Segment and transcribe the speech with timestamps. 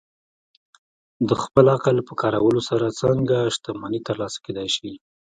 [1.29, 4.91] د خپل عقل په کارولو سره څنګه شتمني ترلاسه کېدای شي؟